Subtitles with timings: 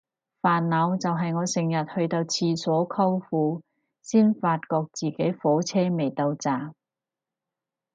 [0.41, 3.61] 煩惱就係我成日去到廁所摳褲
[4.01, 6.73] 先發覺自己火車未到站